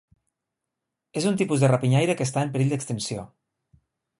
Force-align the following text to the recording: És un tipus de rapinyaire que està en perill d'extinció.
És 1.21 1.27
un 1.33 1.37
tipus 1.43 1.65
de 1.65 1.69
rapinyaire 1.73 2.17
que 2.21 2.27
està 2.31 2.47
en 2.47 2.53
perill 2.57 2.73
d'extinció. 2.75 3.27